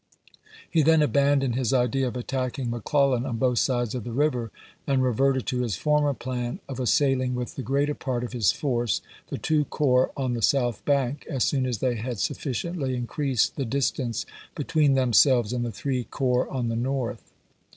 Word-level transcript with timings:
He 0.67 0.81
then 0.81 1.03
abandoned 1.03 1.53
his 1.53 1.73
idea 1.73 2.07
of 2.07 2.17
attacking 2.17 2.71
McClellan 2.71 3.23
on 3.23 3.37
both 3.37 3.59
sides 3.59 3.93
of 3.93 4.03
the 4.03 4.11
river, 4.11 4.49
and 4.87 5.03
reverted 5.03 5.45
to 5.45 5.59
his 5.61 5.75
former 5.75 6.15
plan 6.15 6.59
of 6.67 6.79
assailing 6.79 7.35
with 7.35 7.53
the 7.55 7.61
greater 7.61 7.93
part 7.93 8.23
of 8.23 8.33
his 8.33 8.51
force 8.51 9.01
the 9.27 9.37
two 9.37 9.65
corps 9.65 10.09
on 10.17 10.33
the 10.33 10.41
south 10.41 10.83
bank 10.85 11.27
as 11.29 11.43
soon 11.43 11.67
as 11.67 11.77
they 11.77 11.97
had 11.97 12.17
sufficiently 12.17 12.95
in 12.95 13.05
creased 13.05 13.57
the 13.57 13.63
distance 13.63 14.25
between 14.55 14.95
themselves 14.95 15.53
and 15.53 15.63
the 15.63 15.71
three 15.71 16.03
corps 16.05 16.49
on 16.49 16.69
the 16.69 16.75
north. 16.75 17.31